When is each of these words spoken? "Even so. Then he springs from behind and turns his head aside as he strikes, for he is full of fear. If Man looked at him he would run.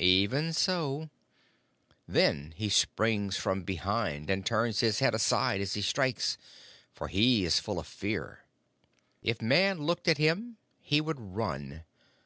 "Even 0.00 0.52
so. 0.52 1.08
Then 2.06 2.52
he 2.58 2.68
springs 2.68 3.38
from 3.38 3.62
behind 3.62 4.28
and 4.28 4.44
turns 4.44 4.80
his 4.80 4.98
head 4.98 5.14
aside 5.14 5.62
as 5.62 5.72
he 5.72 5.80
strikes, 5.80 6.36
for 6.92 7.08
he 7.08 7.46
is 7.46 7.58
full 7.58 7.78
of 7.78 7.86
fear. 7.86 8.40
If 9.22 9.40
Man 9.40 9.78
looked 9.78 10.06
at 10.06 10.18
him 10.18 10.58
he 10.82 11.00
would 11.00 11.18
run. 11.18 11.84